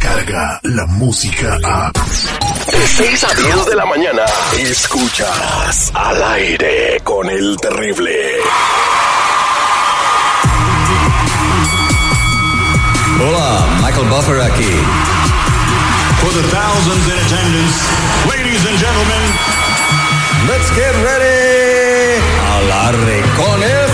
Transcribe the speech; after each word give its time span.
llega 0.00 0.60
la 0.62 0.86
música 0.86 1.58
a... 1.64 1.92
De 2.70 2.86
6 2.86 3.24
a 3.24 3.34
10 3.34 3.66
de 3.66 3.76
la 3.76 3.86
mañana, 3.86 4.22
escuchas 4.58 5.90
al 5.94 6.22
aire 6.22 7.00
con 7.02 7.28
el 7.28 7.56
terrible. 7.56 8.12
Hola, 13.20 13.66
Michael 13.82 14.08
Buffer 14.08 14.40
aquí. 14.42 14.74
For 16.20 16.32
the 16.32 16.42
thousands 16.48 17.06
in 17.06 17.18
attendance, 17.18 17.86
ladies 18.28 18.66
and 18.66 18.78
gentlemen, 18.78 19.68
Let's 20.46 20.70
get 20.70 20.94
ready. 21.02 22.20
Al 22.54 22.72
aire 22.86 23.22
con 23.36 23.62
el 23.62 23.87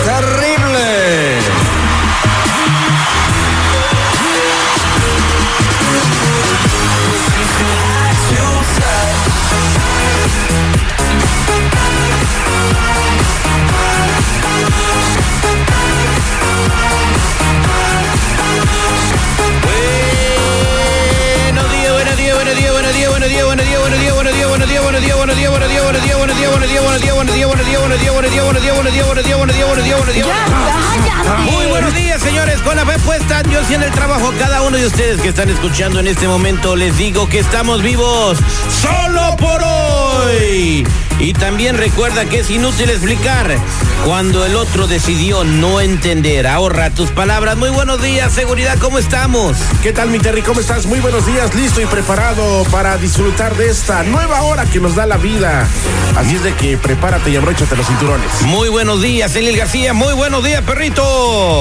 días, 29.13 29.13
buenos 29.13 29.25
días, 29.25 29.39
buenos 29.39 29.55
días, 29.55 29.69
buenos 29.69 29.85
días, 29.85 29.99
buenos 29.99 30.15
días, 30.15 30.25
buenos 30.25 30.25
días, 30.25 31.17
buenos 31.25 31.45
días. 31.45 31.55
Muy 31.55 31.67
buenos 31.67 31.95
días, 31.95 32.23
señores, 32.23 32.61
con 32.63 32.77
la 32.77 32.87
fe 32.87 32.99
puesta, 33.01 33.43
yo 33.43 33.65
sí 33.65 33.75
en 33.75 33.83
el 33.83 33.91
trabajo, 33.93 34.33
cada 34.39 34.63
uno 34.63 34.77
de 34.77 34.87
ustedes 34.87 35.21
que 35.21 35.29
están 35.29 35.49
escuchando 35.51 36.01
en 36.01 36.09
este 36.09 36.27
momento, 36.27 36.75
les 36.75 36.97
digo 36.97 37.29
que 37.29 37.39
estamos 37.39 37.83
vivos 37.83 38.39
solo 38.83 39.37
por 39.37 39.63
hoy. 39.63 40.87
Y 41.25 41.33
también 41.33 41.79
recuerda 41.79 42.27
que 42.27 42.41
es 42.41 42.51
inútil 42.51 42.91
explicar 42.91 43.57
cuando 44.05 44.45
el 44.45 44.57
otro 44.57 44.87
decidió 44.87 45.43
no 45.43 45.81
entender. 45.81 46.47
Ahorra 46.47 46.91
tus 46.91 47.09
palabras. 47.13 47.57
Muy 47.57 47.71
buenos 47.71 48.03
días, 48.03 48.31
seguridad, 48.31 48.77
¿cómo 48.79 48.99
estamos? 48.99 49.57
¿Qué 49.83 49.91
tal, 49.95 50.11
mi 50.11 50.19
Terry? 50.19 50.43
¿Cómo 50.43 50.61
estás? 50.61 50.85
Muy 50.85 51.01
buenos 51.01 51.25
días, 51.25 51.55
listo 51.55 51.81
y 51.81 51.87
preparado 51.87 52.65
para 52.71 52.99
disfrutar 52.99 53.57
de 53.57 53.71
esta 53.71 54.03
nueva 54.03 54.43
hora 54.43 54.67
que 54.67 54.81
nos 54.81 54.97
da 54.97 55.07
la 55.07 55.17
vida. 55.17 55.67
Así 56.15 56.35
es 56.35 56.43
de 56.43 56.53
que 56.57 56.77
prepárate 56.77 57.31
y 57.31 57.37
abróchate 57.37 57.75
los 57.75 57.87
cinturones. 57.87 58.29
Muy 58.43 58.69
buenos 58.69 59.01
días, 59.01 59.35
Elil 59.35 59.57
García. 59.57 59.95
Muy 59.95 60.13
buenos 60.13 60.45
días, 60.45 60.61
perrito. 60.61 61.03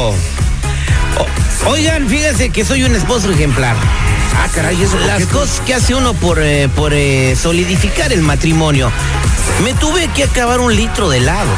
O- 0.10 0.16
oigan, 1.68 2.10
fíjense 2.10 2.50
que 2.50 2.66
soy 2.66 2.84
un 2.84 2.96
esposo 2.96 3.32
ejemplar. 3.32 3.78
Ah, 4.38 4.48
caray, 4.54 4.82
eso 4.82 4.98
Las 5.00 5.26
cosas 5.28 5.62
que 5.62 5.74
hace 5.74 5.96
uno 5.96 6.14
por, 6.14 6.42
eh, 6.42 6.70
por 6.76 6.94
eh, 6.94 7.36
solidificar 7.36 8.12
el 8.14 8.22
matrimonio. 8.22 8.92
Me 9.64 9.74
tuve 9.74 10.08
que 10.10 10.24
acabar 10.24 10.60
un 10.60 10.76
litro 10.76 11.10
de 11.10 11.18
helado. 11.20 11.52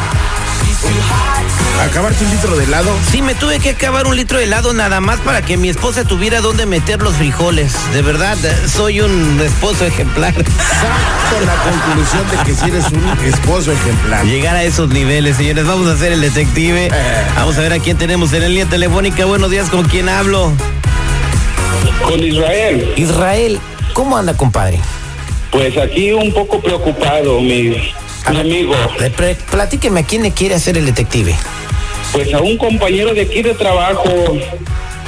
Acabarte 1.82 2.24
un 2.24 2.32
litro 2.32 2.56
de 2.56 2.64
helado. 2.64 2.90
Sí, 3.12 3.22
me 3.22 3.36
tuve 3.36 3.60
que 3.60 3.72
acabar 3.72 4.08
un 4.08 4.16
litro 4.16 4.38
de 4.38 4.46
helado 4.46 4.74
nada 4.74 5.02
más 5.02 5.20
para 5.20 5.42
que 5.42 5.58
mi 5.58 5.70
esposa 5.70 6.04
tuviera 6.04 6.42
donde 6.42 6.66
meter 6.66 7.02
los 7.02 7.16
frijoles. 7.16 7.74
De 7.94 8.02
verdad, 8.02 8.38
eh, 8.44 8.68
soy 8.68 9.02
un 9.02 9.40
esposo 9.42 9.86
ejemplar. 9.86 10.34
Con 10.34 11.46
la 11.46 11.56
conclusión 11.56 12.30
de 12.32 12.38
que 12.46 12.56
si 12.56 12.70
eres 12.70 12.86
un 12.92 13.26
esposo 13.26 13.72
ejemplar. 13.72 14.26
Llegar 14.26 14.56
a 14.56 14.64
esos 14.64 14.90
niveles, 14.90 15.38
señores. 15.38 15.66
Vamos 15.66 15.88
a 15.88 15.94
hacer 15.94 16.12
el 16.14 16.22
detective. 16.22 16.90
Vamos 17.36 17.58
a 17.58 17.62
ver 17.62 17.74
a 17.74 17.80
quién 17.80 17.98
tenemos 17.98 18.32
en 18.34 18.42
la 18.42 18.48
línea 18.48 18.66
telefónica. 18.68 19.26
Buenos 19.26 19.50
días, 19.50 19.70
¿con 19.70 19.84
quién 19.84 20.08
hablo? 20.10 20.52
Con 22.04 22.24
Israel, 22.24 22.94
Israel, 22.98 23.60
¿cómo 23.94 24.18
anda, 24.18 24.36
compadre? 24.36 24.80
pues 25.52 25.78
aquí 25.78 26.12
un 26.12 26.34
poco 26.34 26.60
preocupado, 26.60 27.40
mi, 27.40 27.70
mi 28.30 28.38
amigo. 28.40 28.76
Eh, 29.00 29.38
Platíqueme 29.50 30.02
a 30.02 30.04
quién 30.04 30.22
le 30.24 30.32
quiere 30.32 30.56
hacer 30.56 30.78
el 30.78 30.86
detective. 30.86 31.34
Pues 32.12 32.34
a 32.34 32.42
un 32.42 32.58
compañero 32.58 33.14
de 33.14 33.22
aquí 33.22 33.42
de 33.42 33.54
trabajo, 33.54 34.04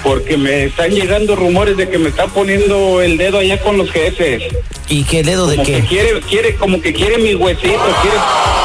porque 0.03 0.37
me 0.37 0.65
están 0.65 0.91
llegando 0.91 1.35
rumores 1.35 1.75
de 1.75 1.89
que 1.89 1.97
me 1.97 2.07
está 2.09 2.27
poniendo 2.27 3.01
el 3.01 3.17
dedo 3.17 3.39
allá 3.39 3.59
con 3.59 3.77
los 3.77 3.91
jefes. 3.91 4.41
¿Y 4.87 5.03
qué 5.03 5.21
dedo 5.21 5.47
de 5.47 5.57
Como 5.57 5.65
que 5.67 5.81
qué? 5.81 5.85
quiere, 5.85 6.21
quiere, 6.21 6.55
como 6.55 6.81
que 6.81 6.93
quiere 6.93 7.17
mi 7.17 7.35
huesito, 7.35 7.67
quiere, 8.01 8.17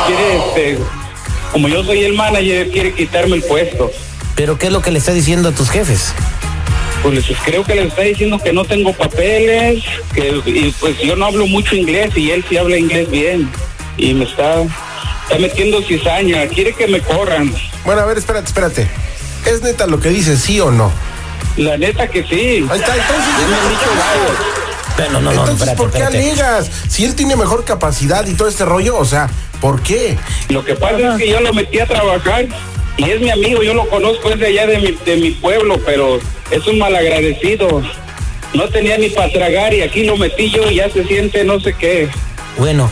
quiere 0.06 0.36
este, 0.76 0.78
como 1.50 1.66
yo 1.66 1.82
soy 1.82 2.04
el 2.04 2.12
manager, 2.14 2.70
quiere 2.70 2.92
quitarme 2.94 3.36
el 3.36 3.42
puesto. 3.42 3.90
¿Pero 4.36 4.56
qué 4.56 4.66
es 4.68 4.72
lo 4.72 4.82
que 4.82 4.92
le 4.92 4.98
está 5.00 5.12
diciendo 5.12 5.48
a 5.48 5.52
tus 5.52 5.68
jefes? 5.68 6.14
Pues 7.02 7.14
les- 7.28 7.38
creo 7.44 7.64
que 7.64 7.74
les 7.74 7.86
está 7.88 8.02
diciendo 8.02 8.38
que 8.38 8.52
no 8.52 8.64
tengo 8.64 8.92
papeles, 8.92 9.82
que 10.14 10.40
y 10.46 10.74
pues 10.80 10.98
yo 11.00 11.16
no 11.16 11.26
hablo 11.26 11.46
mucho 11.46 11.74
inglés 11.74 12.16
y 12.16 12.30
él 12.30 12.44
sí 12.48 12.56
habla 12.56 12.76
inglés 12.76 13.10
bien. 13.10 13.50
Y 13.96 14.14
me 14.14 14.24
está, 14.24 14.62
está 14.62 15.38
metiendo 15.40 15.82
cizaña, 15.82 16.46
quiere 16.46 16.72
que 16.74 16.86
me 16.86 17.00
corran. 17.00 17.52
Bueno, 17.84 18.02
a 18.02 18.06
ver, 18.06 18.18
espérate, 18.18 18.46
espérate. 18.46 18.88
¿Es 19.46 19.62
neta 19.62 19.86
lo 19.86 19.98
que 20.00 20.10
dices, 20.10 20.40
sí 20.40 20.60
o 20.60 20.70
no? 20.70 20.92
La 21.56 21.76
neta 21.76 22.06
que 22.08 22.22
sí. 22.22 22.64
Ahí 22.70 22.78
está, 22.78 22.96
entonces. 22.96 23.34
Ya 23.40 23.48
me 23.48 23.56
han 23.56 23.68
dicho 23.68 23.90
varios. 23.98 24.38
Pero 24.96 25.10
no, 25.12 25.20
no, 25.20 25.30
Entonces, 25.32 25.54
espérate, 25.54 25.76
¿por 25.78 25.90
qué 25.90 25.98
espérate. 25.98 26.30
alegas? 26.30 26.70
Si 26.88 27.04
él 27.04 27.14
tiene 27.16 27.34
mejor 27.34 27.64
capacidad 27.64 28.24
y 28.26 28.34
todo 28.34 28.46
este 28.48 28.64
rollo, 28.64 28.96
o 28.96 29.04
sea, 29.04 29.28
¿por 29.60 29.82
qué? 29.82 30.16
Lo 30.48 30.64
que 30.64 30.74
pasa 30.74 31.14
es 31.14 31.18
que 31.18 31.28
yo 31.30 31.40
lo 31.40 31.52
metí 31.52 31.80
a 31.80 31.86
trabajar 31.86 32.46
y 32.96 33.10
es 33.10 33.20
mi 33.20 33.30
amigo, 33.30 33.62
yo 33.62 33.74
lo 33.74 33.88
conozco, 33.88 34.30
es 34.30 34.38
de 34.38 34.46
allá 34.46 34.66
de 34.66 35.16
mi, 35.16 35.30
pueblo, 35.30 35.80
pero 35.84 36.18
es 36.50 36.66
un 36.66 36.78
malagradecido. 36.78 37.82
No 38.54 38.68
tenía 38.68 38.98
ni 38.98 39.08
para 39.08 39.32
tragar 39.32 39.72
y 39.72 39.80
aquí 39.80 40.04
lo 40.04 40.16
metí 40.16 40.50
yo 40.50 40.70
y 40.70 40.76
ya 40.76 40.90
se 40.90 41.04
siente 41.04 41.42
no 41.44 41.58
sé 41.58 41.72
qué. 41.72 42.08
Bueno, 42.58 42.90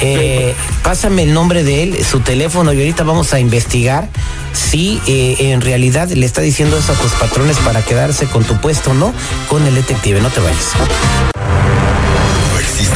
eh, 0.00 0.54
pásame 0.84 1.24
el 1.24 1.34
nombre 1.34 1.64
de 1.64 1.82
él, 1.82 2.04
su 2.04 2.20
teléfono 2.20 2.72
y 2.72 2.78
ahorita 2.78 3.02
vamos 3.02 3.34
a 3.34 3.40
investigar 3.40 4.08
si 4.52 5.00
eh, 5.08 5.36
en 5.52 5.60
realidad 5.60 6.08
le 6.10 6.24
está 6.24 6.42
diciendo 6.42 6.78
eso 6.78 6.92
a 6.92 6.94
tus 6.94 7.10
patrones 7.12 7.56
para 7.58 7.82
quedarse 7.82 8.26
con 8.26 8.44
tu 8.44 8.60
puesto, 8.60 8.94
¿no? 8.94 9.12
Con 9.48 9.66
el 9.66 9.74
detective, 9.74 10.20
no 10.20 10.30
te 10.30 10.40
vayas. 10.40 10.74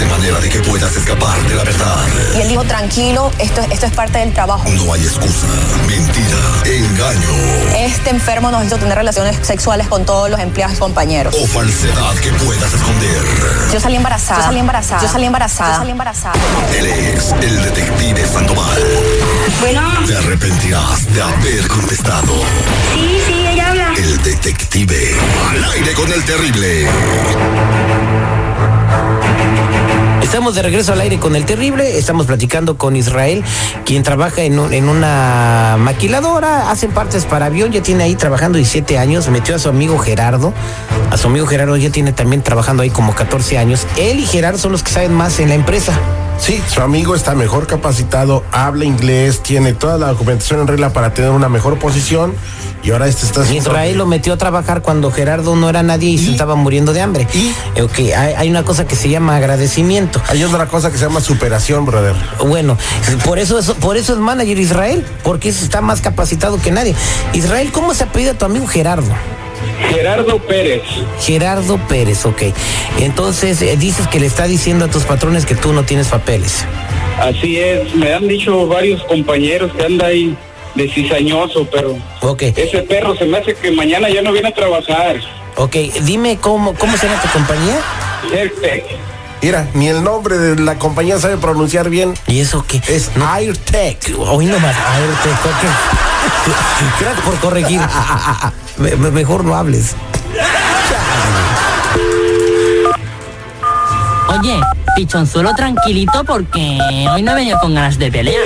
Existe 0.05 0.21
manera 0.21 0.41
de 0.41 0.49
que 0.51 0.61
puedas 0.61 0.95
escapar 0.97 1.41
de 1.49 1.55
la 1.55 1.65
verdad. 1.65 1.97
Y 2.37 2.41
él 2.43 2.49
dijo, 2.49 2.65
tranquilo, 2.65 3.31
esto, 3.39 3.63
esto 3.71 3.87
es 3.87 3.93
parte 3.93 4.19
del 4.19 4.33
trabajo. 4.33 4.69
No 4.69 4.93
hay 4.93 5.03
excusa, 5.03 5.47
mentira, 5.87 6.37
engaño 6.65 7.29
Este 7.77 8.11
enfermo 8.11 8.51
nos 8.51 8.65
hizo 8.67 8.77
tener 8.77 8.97
relaciones 8.97 9.37
sexuales 9.43 9.89
con 9.89 10.05
todos 10.05 10.29
los 10.31 10.41
empleados 10.41 10.77
y 10.77 10.81
compañeros. 10.81 11.35
o 11.41 11.47
falsedad 11.47 12.15
que 12.17 12.31
puedas 12.33 12.73
esconder. 12.73 13.23
Yo 13.73 13.81
salí 13.81 13.97
embarazada. 13.97 14.41
Yo 14.41 14.47
salí 14.47 14.59
embarazada. 14.61 15.03
Yo 15.03 15.09
salí 15.09 15.27
embarazada. 15.27 15.73
Yo 15.73 15.79
salí 15.79 15.91
embarazada. 15.93 16.35
Él 16.77 16.87
es 16.87 17.33
el 17.41 17.63
detective 17.63 18.27
Sandoval. 18.27 18.83
Bueno, 19.61 19.81
Te 20.07 20.17
arrepentirás 20.17 21.15
de 21.15 21.23
haber 21.23 21.67
contestado. 21.69 22.35
sí, 22.95 23.21
sí, 23.27 23.47
ella 23.47 23.69
habla. 23.71 23.93
El 23.97 24.23
detective 24.23 25.15
al 25.51 25.65
aire 25.73 25.95
con 25.95 26.13
el 26.13 26.25
terrible. 26.25 26.89
Estamos 30.35 30.57
de 30.57 30.63
regreso 30.63 30.93
al 30.93 31.01
aire 31.01 31.21
con 31.21 31.37
el 31.37 31.45
terrible, 31.45 31.97
estamos 31.97 32.27
platicando 32.27 32.77
con 32.77 32.97
Israel, 32.97 33.45
quien 33.85 34.03
trabaja 34.03 34.43
en, 34.43 34.59
en 34.73 34.89
una 34.89 35.77
maquiladora, 35.79 36.73
hacen 36.73 36.91
partes 36.91 37.25
para 37.25 37.47
avión, 37.47 37.71
ya 37.71 37.85
tiene 37.85 38.03
ahí 38.03 38.17
trabajando 38.17 38.59
17 38.59 38.99
años, 38.99 39.29
metió 39.29 39.55
a 39.55 39.61
su 39.61 39.69
amigo 39.69 39.97
Gerardo, 39.97 40.53
a 41.13 41.17
su 41.19 41.29
amigo 41.29 41.47
Gerardo 41.47 41.77
ya 41.77 41.91
tiene 41.91 42.13
también 42.13 42.43
trabajando 42.43 42.83
ahí 42.83 42.91
como 42.91 43.15
14 43.15 43.59
años, 43.59 43.87
él 43.97 44.19
y 44.19 44.27
Gerardo 44.27 44.59
son 44.59 44.73
los 44.73 44.83
que 44.83 44.91
saben 44.91 45.13
más 45.13 45.39
en 45.39 45.51
la 45.51 45.55
empresa. 45.55 45.93
Sí, 46.39 46.63
su 46.69 46.81
amigo 46.81 47.15
está 47.15 47.35
mejor 47.35 47.67
capacitado, 47.67 48.45
habla 48.53 48.85
inglés, 48.85 49.43
tiene 49.43 49.73
toda 49.73 49.99
la 49.99 50.09
documentación 50.09 50.61
en 50.61 50.67
regla 50.67 50.93
para 50.93 51.15
tener 51.15 51.31
una 51.31 51.49
mejor 51.49 51.79
posición 51.79 52.35
y 52.83 52.91
ahora 52.91 53.09
este 53.09 53.25
está 53.25 53.51
Israel 53.51 53.97
lo 53.97 54.05
metió 54.05 54.35
a 54.35 54.37
trabajar 54.37 54.83
cuando 54.83 55.11
Gerardo 55.11 55.57
no 55.57 55.71
era 55.71 55.83
nadie 55.83 56.11
y, 56.11 56.19
se 56.19 56.31
estaba 56.33 56.55
muriendo 56.55 56.93
de 56.93 57.01
hambre. 57.01 57.27
¿Y? 57.33 57.81
Ok, 57.81 57.99
hay, 58.15 58.35
hay 58.35 58.51
una 58.51 58.63
cosa 58.63 58.87
que 58.87 58.95
se 58.95 59.09
llama 59.09 59.37
agradecimiento. 59.37 60.21
Hay 60.29 60.45
otra 60.45 60.67
cosa 60.67 60.91
que 60.91 60.99
se 60.99 61.05
llama 61.05 61.23
superación, 61.23 61.87
brother. 61.87 62.15
Bueno, 62.47 62.77
por 63.25 63.39
eso 63.39 63.59
es, 63.59 63.71
por 63.71 63.97
eso 63.97 64.13
es 64.13 64.19
manager 64.19 64.59
Israel, 64.59 65.07
porque 65.23 65.49
está 65.49 65.81
más 65.81 66.03
capacitado 66.03 66.61
que 66.61 66.71
nadie. 66.71 66.95
Israel, 67.33 67.71
¿cómo 67.73 67.95
se 67.95 68.05
apellida 68.05 68.35
tu 68.35 68.45
amigo 68.45 68.67
Gerardo? 68.67 69.13
Gerardo 69.91 70.39
Pérez. 70.39 70.83
Gerardo 71.21 71.79
Pérez, 71.89 72.25
ok. 72.27 72.43
Entonces 73.01 73.61
eh, 73.63 73.77
dices 73.77 74.07
que 74.09 74.21
le 74.21 74.27
está 74.27 74.47
diciendo 74.47 74.85
a 74.85 74.89
tus 74.89 75.05
patrones 75.05 75.47
que 75.47 75.55
tú 75.55 75.73
no 75.73 75.85
tienes 75.85 76.09
papeles. 76.09 76.65
Así 77.21 77.59
es, 77.59 77.95
me 77.95 78.13
han 78.13 78.27
dicho 78.27 78.67
varios 78.67 79.03
compañeros 79.05 79.71
que 79.77 79.85
anda 79.85 80.07
ahí 80.07 80.37
de 80.75 80.89
cizañoso, 80.89 81.67
pero 81.71 81.97
Ok, 82.21 82.43
ese 82.43 82.79
perro 82.83 83.17
se 83.17 83.25
me 83.27 83.39
hace 83.39 83.55
que 83.55 83.71
mañana 83.71 84.09
ya 84.11 84.23
no 84.23 84.33
viene 84.33 84.49
a 84.49 84.55
trabajar. 84.55 85.17
ok. 85.57 85.77
Dime 86.03 86.39
cómo, 86.41 86.75
cómo 86.75 86.97
se 86.97 87.07
llama 87.07 87.23
tu 87.23 87.29
compañía. 87.29 87.77
Perfecto. 88.31 88.95
Mira, 89.43 89.69
ni 89.75 89.89
el 89.89 90.03
nombre 90.03 90.39
de 90.39 90.61
la 90.61 90.77
compañía 90.79 91.19
sabe 91.19 91.37
pronunciar 91.37 91.91
bien. 91.91 92.15
¿Y 92.27 92.41
eso 92.41 92.65
qué? 92.67 92.81
Es 92.89 93.11
AirTech. 93.23 94.15
Hoy 94.19 94.47
no 94.47 94.59
más. 94.59 94.75
A 94.75 94.99
ver, 95.01 95.11
te 95.23 95.29
ok. 95.29 96.14
Gracias 97.01 97.25
por 97.25 97.35
corregir. 97.39 97.81
Me- 98.77 98.97
me- 98.97 99.11
mejor 99.11 99.45
no 99.45 99.55
hables. 99.57 99.95
Oye, 104.29 104.61
pichonzuelo 104.97 105.55
tranquilito 105.55 106.25
porque 106.25 106.79
hoy 107.13 107.23
no 107.23 107.33
he 107.33 107.35
venido 107.35 107.59
con 107.61 107.75
ganas 107.75 107.99
de 107.99 108.11
pelear. 108.11 108.43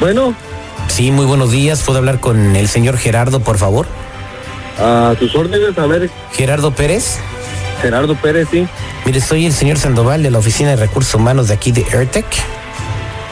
Bueno, 0.00 0.34
Sí, 0.88 1.10
muy 1.10 1.24
buenos 1.24 1.50
días. 1.50 1.80
¿Puedo 1.82 2.00
hablar 2.00 2.20
con 2.20 2.54
el 2.54 2.68
señor 2.68 2.98
Gerardo, 2.98 3.40
por 3.40 3.56
favor? 3.56 3.86
a 4.78 5.14
tus 5.18 5.34
órdenes, 5.34 5.78
a 5.78 5.86
ver, 5.86 6.10
Gerardo 6.32 6.70
Pérez. 6.74 7.18
Gerardo 7.80 8.14
Pérez, 8.16 8.48
sí. 8.50 8.66
Mire, 9.04 9.20
soy 9.20 9.46
el 9.46 9.52
señor 9.52 9.78
Sandoval 9.78 10.22
de 10.22 10.30
la 10.30 10.38
Oficina 10.38 10.70
de 10.70 10.76
Recursos 10.76 11.14
Humanos 11.14 11.48
de 11.48 11.54
aquí 11.54 11.72
de 11.72 11.86
AirTech. 11.96 12.26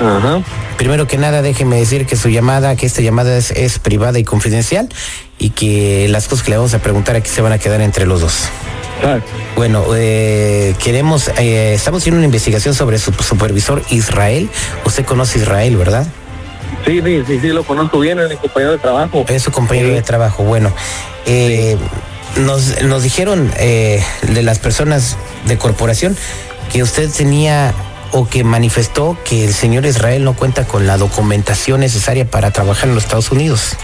Ajá. 0.00 0.41
Primero 0.81 1.06
que 1.06 1.19
nada, 1.19 1.43
déjeme 1.43 1.77
decir 1.77 2.06
que 2.06 2.17
su 2.17 2.31
llamada, 2.31 2.75
que 2.75 2.87
esta 2.87 3.03
llamada 3.03 3.37
es, 3.37 3.50
es 3.50 3.79
privada 3.79 4.19
y 4.19 4.25
confidencial 4.25 4.88
y 5.38 5.50
que 5.50 6.06
las 6.09 6.27
cosas 6.27 6.43
que 6.43 6.53
le 6.53 6.56
vamos 6.56 6.73
a 6.73 6.79
preguntar 6.79 7.17
aquí 7.17 7.29
se 7.29 7.43
van 7.43 7.53
a 7.53 7.59
quedar 7.59 7.82
entre 7.82 8.06
los 8.06 8.23
dos. 8.23 8.44
Bueno, 9.56 9.85
eh, 9.94 10.75
queremos, 10.82 11.29
eh, 11.37 11.75
estamos 11.75 12.00
haciendo 12.03 12.17
una 12.17 12.25
investigación 12.25 12.73
sobre 12.75 12.99
su 12.99 13.12
supervisor 13.12 13.82
Israel. 13.91 14.49
Usted 14.87 15.05
conoce 15.05 15.38
a 15.38 15.43
Israel, 15.43 15.77
¿verdad? 15.77 16.06
sí, 16.87 17.03
sí, 17.05 17.25
sí, 17.26 17.38
sí, 17.43 17.49
lo 17.49 17.62
conozco 17.62 17.99
bien, 17.99 18.19
es 18.19 18.31
mi 18.31 18.37
compañero 18.37 18.73
de 18.73 18.79
trabajo. 18.79 19.26
Es 19.29 19.43
su 19.43 19.53
compañero 19.53 19.88
Sí. 19.88 19.94
de 19.97 20.03
trabajo. 20.03 20.44
Bueno, 20.44 20.73
eh, 21.26 21.76
nos, 22.37 22.81
nos 22.85 23.03
dijeron 23.03 23.50
de 23.59 24.03
las 24.43 24.59
personas 24.59 25.19
de 25.44 25.59
corporación 25.59 26.17
que 26.73 26.83
usted 26.83 27.11
tenía 27.11 27.75
o 28.12 28.29
que 28.29 28.45
manifestó 28.45 29.17
que 29.25 29.45
el 29.45 29.53
señor 29.55 29.87
Israel 29.87 30.25
no 30.25 30.35
cuenta 30.35 30.67
con 30.67 30.87
la 30.87 30.97
documentación 30.99 31.81
necesaria 31.81 32.25
para 32.25 32.51
trabajar 32.51 32.89
en 32.89 32.95
los 32.95 33.05
Estados 33.05 33.31
Unidos. 33.31 33.77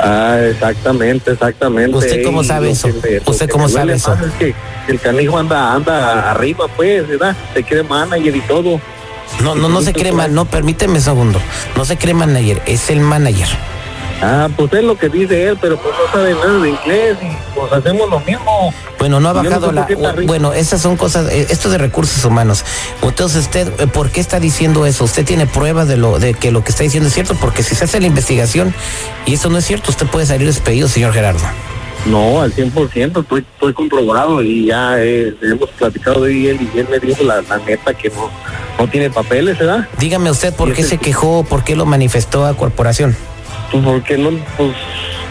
Ah, 0.00 0.38
exactamente, 0.50 1.32
exactamente. 1.32 1.96
¿Usted 1.96 2.22
cómo 2.22 2.42
sabe 2.42 2.70
eso? 2.70 2.88
me- 2.88 3.20
¿Usted 3.26 3.50
cómo 3.50 3.68
sabe 3.68 3.94
eso? 3.94 4.14
más 4.14 4.24
Es 4.24 4.32
que 4.32 4.54
el 4.88 4.98
canijo 4.98 5.38
anda, 5.38 5.74
anda 5.74 6.30
arriba, 6.30 6.66
pues, 6.76 7.06
¿verdad? 7.06 7.36
Se 7.54 7.62
quiere 7.62 7.82
manager 7.82 8.34
y 8.34 8.40
todo. 8.42 8.80
No, 9.42 9.54
no, 9.54 9.68
no 9.68 9.80
se 9.82 9.92
cree 9.92 10.10
man, 10.12 10.34
no, 10.34 10.44
permíteme 10.46 10.94
un 10.94 11.00
segundo. 11.02 11.40
No 11.76 11.84
se 11.84 11.96
cree 11.96 12.14
manager, 12.14 12.60
es 12.66 12.90
el 12.90 13.00
manager. 13.00 13.46
Ah, 14.22 14.48
pues 14.54 14.70
es 14.74 14.84
lo 14.84 14.98
que 14.98 15.08
dice 15.08 15.48
él, 15.48 15.58
pero 15.60 15.78
pues 15.78 15.94
no 15.94 16.12
sabe 16.12 16.34
nada 16.34 16.58
de 16.60 16.68
inglés 16.70 17.16
y 17.22 17.58
pues 17.58 17.72
hacemos 17.72 18.10
lo 18.10 18.20
mismo. 18.20 18.74
Bueno, 18.98 19.18
no 19.18 19.30
ha 19.30 19.32
no 19.32 19.42
bajado 19.42 19.68
sé 19.68 19.96
la. 19.96 20.12
Bueno, 20.26 20.52
esas 20.52 20.82
son 20.82 20.96
cosas. 20.98 21.30
eh, 21.32 21.46
Esto 21.48 21.70
de 21.70 21.78
recursos 21.78 22.22
humanos. 22.24 22.64
Entonces, 23.00 23.42
usted, 23.44 23.72
eh, 23.80 23.86
¿por 23.86 24.10
qué 24.10 24.20
está 24.20 24.38
diciendo 24.38 24.84
eso? 24.84 25.04
¿Usted 25.04 25.24
tiene 25.24 25.46
pruebas 25.46 25.88
de 25.88 25.96
lo 25.96 26.18
de 26.18 26.34
que 26.34 26.50
lo 26.50 26.62
que 26.62 26.70
está 26.70 26.82
diciendo 26.82 27.08
es 27.08 27.14
cierto? 27.14 27.34
Porque 27.40 27.62
si 27.62 27.74
se 27.74 27.84
hace 27.84 27.98
la 27.98 28.06
investigación 28.08 28.74
y 29.24 29.34
eso 29.34 29.48
no 29.48 29.56
es 29.56 29.64
cierto, 29.64 29.90
usted 29.90 30.06
puede 30.06 30.26
salir 30.26 30.46
despedido, 30.46 30.86
señor 30.88 31.14
Gerardo. 31.14 31.40
No, 32.06 32.40
al 32.40 32.52
100%, 32.54 33.20
estoy, 33.20 33.40
estoy 33.54 33.72
comprobado 33.74 34.42
y 34.42 34.66
ya 34.66 34.94
eh, 34.98 35.34
hemos 35.42 35.68
platicado 35.70 36.22
de 36.22 36.50
él 36.50 36.68
y 36.74 36.78
él 36.78 36.88
me 36.90 36.98
dijo 36.98 37.22
la, 37.24 37.42
la 37.42 37.58
neta 37.58 37.92
que 37.92 38.08
no, 38.08 38.30
no 38.78 38.88
tiene 38.88 39.10
papeles, 39.10 39.58
¿verdad? 39.58 39.86
Dígame 39.98 40.30
usted 40.30 40.54
por 40.54 40.72
qué 40.72 40.82
se 40.82 40.96
quejó, 40.96 41.44
por 41.44 41.62
qué 41.62 41.76
lo 41.76 41.84
manifestó 41.84 42.46
a 42.46 42.54
corporación. 42.56 43.14
Pues 43.70 43.84
porque 43.84 44.18
no, 44.18 44.30
pues, 44.56 44.72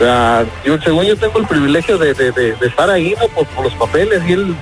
ah, 0.02 0.44
yo 0.66 0.80
según 0.82 1.04
yo 1.06 1.18
tengo 1.18 1.40
el 1.40 1.48
privilegio 1.48 1.98
de, 1.98 2.14
de, 2.14 2.32
de, 2.32 2.54
de 2.56 2.68
estar 2.68 2.90
ahí, 2.90 3.16
¿no? 3.20 3.28
Por, 3.30 3.46
por 3.48 3.66
los 3.66 3.74
papeles 3.74 4.22
y 4.28 4.34
él, 4.34 4.56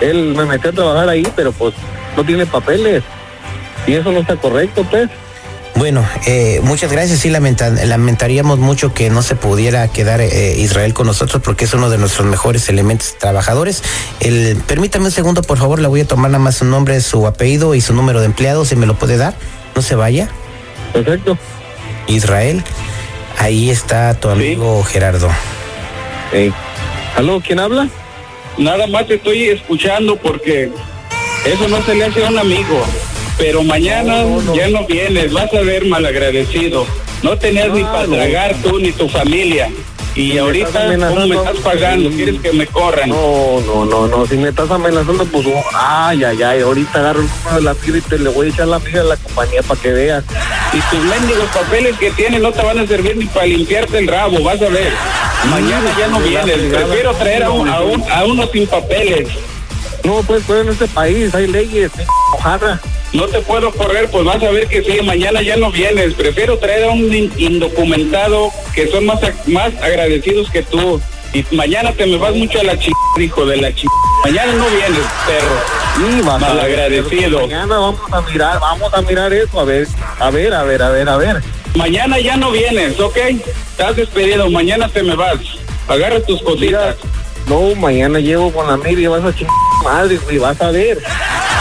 él 0.00 0.34
me 0.36 0.44
metió 0.44 0.70
a 0.70 0.72
trabajar 0.72 1.08
ahí, 1.08 1.26
pero 1.34 1.52
pues 1.52 1.74
no 2.16 2.24
tiene 2.24 2.44
papeles 2.46 3.02
y 3.86 3.94
eso 3.94 4.12
no 4.12 4.20
está 4.20 4.36
correcto, 4.36 4.84
pues. 4.90 5.08
Bueno, 5.76 6.04
eh, 6.26 6.60
muchas 6.62 6.92
gracias. 6.92 7.20
Sí, 7.20 7.30
lamenta- 7.30 7.70
lamentaríamos 7.70 8.58
mucho 8.58 8.92
que 8.92 9.08
no 9.08 9.22
se 9.22 9.34
pudiera 9.36 9.88
quedar 9.88 10.20
eh, 10.20 10.56
Israel 10.58 10.92
con 10.92 11.06
nosotros 11.06 11.40
porque 11.42 11.64
es 11.64 11.72
uno 11.72 11.88
de 11.88 11.96
nuestros 11.96 12.26
mejores 12.26 12.68
elementos 12.68 13.16
trabajadores. 13.18 13.82
El, 14.18 14.56
permítame 14.66 15.06
un 15.06 15.10
segundo, 15.12 15.40
por 15.42 15.56
favor. 15.58 15.78
Le 15.78 15.88
voy 15.88 16.00
a 16.00 16.06
tomar 16.06 16.30
nada 16.32 16.42
más 16.42 16.56
su 16.56 16.64
nombre, 16.66 17.00
su 17.00 17.26
apellido 17.26 17.74
y 17.74 17.80
su 17.80 17.94
número 17.94 18.18
de 18.20 18.26
empleado, 18.26 18.64
si 18.66 18.76
me 18.76 18.84
lo 18.84 18.94
puede 18.98 19.16
dar. 19.16 19.34
No 19.74 19.80
se 19.80 19.94
vaya. 19.94 20.28
Perfecto. 20.92 21.38
Israel. 22.06 22.62
Ahí 23.38 23.70
está 23.70 24.14
tu 24.14 24.28
amigo 24.28 24.82
Gerardo. 24.84 25.30
Hey. 26.32 26.52
¿Aló? 27.16 27.40
¿Quién 27.40 27.58
habla? 27.58 27.88
Nada 28.58 28.86
más 28.86 29.06
te 29.06 29.14
estoy 29.14 29.48
escuchando 29.48 30.16
porque 30.16 30.70
eso 31.44 31.68
no 31.68 31.82
se 31.82 31.94
le 31.94 32.04
hace 32.04 32.24
a 32.24 32.28
un 32.28 32.38
amigo. 32.38 32.84
Pero 33.38 33.62
mañana 33.62 34.24
ya 34.54 34.68
no 34.68 34.86
vienes, 34.86 35.32
vas 35.32 35.52
a 35.54 35.60
ver 35.60 35.86
malagradecido. 35.86 36.86
No 37.22 37.38
tenías 37.38 37.70
ni 37.70 37.82
para 37.82 38.06
tragar 38.06 38.54
tú 38.62 38.78
ni 38.78 38.92
tu 38.92 39.08
familia. 39.08 39.70
Y 40.20 40.32
me 40.34 40.38
ahorita, 40.40 40.92
estás 40.92 41.08
¿cómo 41.12 41.26
me 41.26 41.36
estás 41.36 41.56
pagando? 41.58 42.10
¿Quieres 42.10 42.40
que 42.40 42.52
me 42.52 42.66
corran? 42.66 43.08
No, 43.08 43.60
no, 43.66 43.84
no, 43.86 44.06
no, 44.08 44.26
si 44.26 44.36
me 44.36 44.48
estás 44.50 44.70
amenazando, 44.70 45.24
pues, 45.26 45.46
oh, 45.46 45.62
ay, 45.74 46.24
ay, 46.24 46.42
ay, 46.42 46.60
ahorita 46.60 46.98
agarro 46.98 47.20
el 47.20 47.26
número 47.28 47.56
de 47.56 47.62
la 47.62 47.70
amiga 47.70 47.98
y 47.98 48.00
te 48.02 48.18
le 48.18 48.28
voy 48.30 48.46
a 48.46 48.50
echar 48.50 48.68
la 48.68 48.76
amiga 48.76 49.02
de 49.02 49.08
la 49.08 49.16
compañía 49.16 49.62
para 49.62 49.80
que 49.80 49.92
veas. 49.92 50.24
Y 50.72 50.80
tus 50.94 51.04
mendigos 51.04 51.48
papeles 51.54 51.96
que 51.98 52.10
tienes 52.12 52.40
no 52.42 52.52
te 52.52 52.62
van 52.62 52.78
a 52.78 52.86
servir 52.86 53.16
ni 53.16 53.26
para 53.26 53.46
limpiarte 53.46 53.98
el 53.98 54.08
rabo, 54.08 54.42
vas 54.42 54.60
a 54.60 54.68
ver. 54.68 54.92
Mañana 55.50 55.90
ya 55.98 56.08
no 56.08 56.18
Me 56.20 56.28
vienes. 56.28 56.74
Prefiero 56.74 57.14
traer 57.14 57.44
a, 57.44 57.50
un- 57.50 57.68
a, 57.68 57.80
un- 57.80 58.04
a 58.10 58.24
uno 58.24 58.46
sin 58.52 58.66
papeles. 58.66 59.28
No, 60.04 60.22
pues, 60.22 60.42
pues, 60.46 60.62
en 60.62 60.68
este 60.72 60.86
país 60.88 61.34
hay 61.34 61.46
leyes, 61.46 61.90
mojada. 62.32 62.80
No 63.12 63.26
te 63.26 63.40
puedo 63.40 63.72
correr, 63.72 64.08
pues 64.10 64.24
vas 64.24 64.42
a 64.42 64.50
ver 64.50 64.68
que 64.68 64.82
sí, 64.84 65.00
mañana 65.02 65.42
ya 65.42 65.56
no 65.56 65.72
vienes. 65.72 66.14
Prefiero 66.14 66.58
traer 66.58 66.84
a 66.84 66.90
un 66.90 67.12
in- 67.12 67.32
indocumentado 67.38 68.50
que 68.74 68.86
son 68.88 69.06
más, 69.06 69.18
más 69.46 69.72
agradecidos 69.82 70.48
que 70.50 70.62
tú. 70.62 71.00
Y 71.32 71.44
mañana 71.54 71.92
te 71.92 72.06
me 72.06 72.16
vas 72.16 72.34
mucho 72.34 72.60
a 72.60 72.64
la 72.64 72.76
ch... 72.78 72.90
hijo 73.18 73.46
de 73.46 73.56
la 73.56 73.72
ch... 73.72 73.84
Mañana 74.24 74.52
no 74.52 74.66
vienes, 74.68 75.00
perro. 75.26 75.56
Sí, 75.96 76.22
vas 76.22 76.42
a 76.42 76.46
ver, 76.46 76.56
Malagradecido. 76.56 77.40
Mañana 77.40 77.78
vamos 77.78 78.00
a 78.12 78.20
mirar, 78.22 78.60
vamos 78.60 78.94
a 78.94 79.02
mirar 79.02 79.32
eso, 79.32 79.60
a 79.60 79.64
ver, 79.64 79.86
a 80.18 80.30
ver, 80.30 80.52
a 80.54 80.62
ver, 80.62 80.82
a 80.82 80.90
ver, 80.90 81.08
a 81.08 81.16
ver. 81.16 81.42
Mañana 81.74 82.18
ya 82.18 82.36
no 82.36 82.50
vienes, 82.50 82.98
¿ok? 82.98 83.16
Estás 83.70 83.96
despedido, 83.96 84.50
mañana 84.50 84.88
te 84.88 85.02
me 85.02 85.14
vas. 85.14 85.38
Agarra 85.88 86.20
tus 86.20 86.42
cositas. 86.42 86.96
No, 87.48 87.74
mañana 87.76 88.20
llevo 88.20 88.52
con 88.52 88.66
la 88.66 88.90
y 88.90 89.06
vas 89.06 89.24
a 89.24 89.34
chingar 89.34 89.54
madre, 89.82 90.16
güey, 90.18 90.38
vas 90.38 90.60
a 90.60 90.70
ver. 90.70 90.98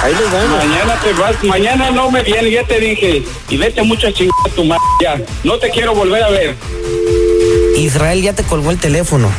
Ahí 0.04 0.14
nos 0.14 0.32
vemos. 0.32 0.66
Mañana 0.66 1.00
te 1.04 1.14
vas, 1.14 1.44
mañana 1.44 1.92
no 1.92 2.10
me 2.12 2.24
vienes, 2.24 2.54
ya 2.54 2.64
te 2.64 2.80
dije. 2.80 3.24
Y 3.50 3.58
vete 3.58 3.84
mucho 3.84 4.08
a 4.08 4.14
chingar 4.14 4.34
a 4.46 4.50
tu 4.50 4.64
madre, 4.64 4.82
ya. 5.02 5.20
No 5.44 5.58
te 5.58 5.70
quiero 5.70 5.94
volver 5.94 6.24
a 6.24 6.30
ver. 6.30 6.56
Israel 7.76 8.22
ya 8.22 8.34
te 8.34 8.44
colgó 8.44 8.72
el 8.72 8.78
teléfono. 8.78 9.30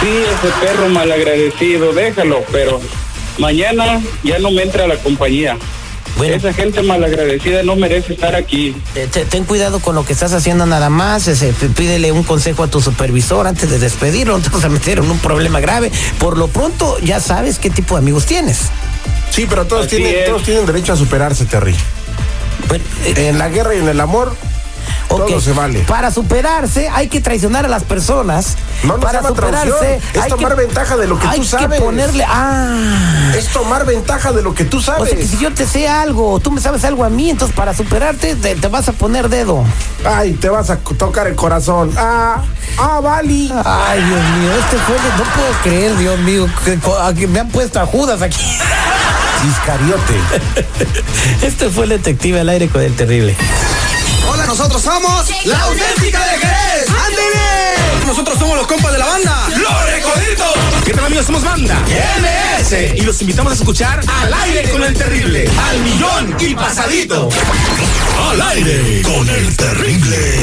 Sí, 0.00 0.08
ese 0.08 0.52
perro 0.60 0.88
malagradecido, 0.88 1.92
déjalo, 1.92 2.42
pero 2.50 2.80
mañana 3.38 4.00
ya 4.24 4.38
no 4.40 4.50
me 4.50 4.62
entra 4.62 4.84
a 4.84 4.88
la 4.88 4.96
compañía. 4.96 5.56
Bueno. 6.16 6.34
Esa 6.34 6.52
gente 6.52 6.82
malagradecida 6.82 7.62
no 7.62 7.74
merece 7.74 8.12
estar 8.12 8.34
aquí. 8.34 8.74
Te- 8.92 9.06
ten 9.24 9.44
cuidado 9.44 9.80
con 9.80 9.94
lo 9.94 10.04
que 10.04 10.12
estás 10.12 10.32
haciendo 10.34 10.66
nada 10.66 10.90
más. 10.90 11.26
ese, 11.26 11.52
pídele 11.52 12.12
un 12.12 12.22
consejo 12.22 12.64
a 12.64 12.68
tu 12.68 12.80
supervisor 12.82 13.46
antes 13.46 13.70
de 13.70 13.78
despedirlo. 13.78 14.38
Vas 14.52 14.64
a 14.64 14.68
meter 14.68 14.98
en 14.98 15.10
un 15.10 15.18
problema 15.18 15.60
grave. 15.60 15.90
Por 16.18 16.36
lo 16.36 16.48
pronto, 16.48 16.98
ya 16.98 17.18
sabes 17.20 17.58
qué 17.58 17.70
tipo 17.70 17.94
de 17.94 18.00
amigos 18.00 18.26
tienes. 18.26 18.58
Sí, 19.32 19.46
pero 19.48 19.64
todos 19.66 19.86
Así 19.86 19.96
tienen, 19.96 20.14
es. 20.20 20.26
todos 20.26 20.42
tienen 20.42 20.66
derecho 20.66 20.92
a 20.92 20.96
superarse, 20.96 21.46
Terry. 21.46 21.74
Bueno, 22.68 22.84
eh, 23.04 23.28
En 23.28 23.38
la 23.38 23.48
guerra 23.48 23.74
y 23.74 23.78
en 23.78 23.88
el 23.88 23.98
amor, 24.00 24.34
todo 25.08 25.40
se 25.40 25.52
vale. 25.52 25.80
Para 25.80 26.10
superarse, 26.10 26.88
hay 26.88 27.08
que 27.08 27.20
traicionar 27.20 27.64
a 27.64 27.68
las 27.68 27.82
personas. 27.84 28.56
No, 28.82 28.94
no 28.94 29.00
para 29.00 29.20
traición, 29.20 29.76
es 30.14 30.20
hay 30.22 30.28
tomar 30.30 30.56
ventaja 30.56 30.96
de 30.96 31.06
lo 31.06 31.18
que 31.18 31.26
tú 31.36 31.44
sabes. 31.44 31.78
que 31.78 31.84
ponerle. 31.84 32.24
Ah. 32.28 33.32
es 33.36 33.48
tomar 33.48 33.84
ventaja 33.86 34.32
de 34.32 34.42
lo 34.42 34.54
que 34.54 34.64
tú 34.64 34.78
O 34.78 34.82
sabes. 34.82 35.08
sea 35.10 35.18
que 35.18 35.26
si 35.26 35.38
yo 35.38 35.52
te 35.52 35.66
sé 35.66 35.88
algo, 35.88 36.38
tú 36.40 36.50
me 36.50 36.60
sabes 36.60 36.84
algo 36.84 37.04
a 37.04 37.10
mí, 37.10 37.30
entonces 37.30 37.54
para 37.56 37.74
superarte 37.74 38.34
te, 38.36 38.54
te 38.56 38.68
vas 38.68 38.88
a 38.88 38.92
poner 38.92 39.28
dedo. 39.28 39.64
Ay, 40.04 40.32
te 40.34 40.48
vas 40.50 40.70
a 40.70 40.76
tocar 40.78 41.26
el 41.26 41.34
corazón. 41.36 41.90
Ah, 41.96 42.42
ah, 42.78 43.00
Vali. 43.00 43.52
Ay, 43.64 43.98
Dios 44.02 44.20
mío, 44.38 44.50
este 44.60 44.76
de- 44.76 45.16
no 45.18 45.24
puedo 45.34 45.52
creer, 45.62 45.96
Dios 45.96 46.18
mío, 46.20 46.46
que, 46.64 46.78
que 47.18 47.26
me 47.28 47.40
han 47.40 47.48
puesto 47.48 47.80
a 47.80 47.86
Judas 47.86 48.20
aquí. 48.22 48.58
Iscariote. 49.48 50.14
Este 51.42 51.68
fue 51.68 51.84
el 51.84 51.90
detective 51.90 52.40
al 52.40 52.48
aire 52.48 52.68
con 52.68 52.82
el 52.82 52.94
terrible. 52.94 53.36
Hola, 54.30 54.46
nosotros 54.46 54.80
somos 54.80 55.28
la 55.44 55.58
auténtica 55.60 56.20
de 56.20 56.38
Jerez. 56.38 56.88
¡Ándele! 56.88 58.06
Nosotros 58.06 58.38
somos 58.38 58.56
los 58.56 58.66
compas 58.66 58.92
de 58.92 58.98
la 58.98 59.06
banda. 59.06 59.48
¡Los 59.48 59.86
Recoditos! 59.86 60.84
¿Qué 60.84 60.92
tal 60.92 61.06
amigos? 61.06 61.26
Somos 61.26 61.42
banda 61.42 61.76
MS. 61.80 62.96
Y 62.96 63.00
los 63.02 63.20
invitamos 63.20 63.52
a 63.52 63.56
escuchar 63.56 64.00
Al 64.22 64.32
aire 64.32 64.70
con 64.70 64.82
el 64.84 64.94
terrible. 64.94 65.48
Al 65.68 65.80
millón 65.80 66.36
y 66.38 66.54
pasadito. 66.54 67.28
Al 68.30 68.42
aire 68.42 69.02
con 69.02 69.28
el 69.28 69.56
terrible. 69.56 70.42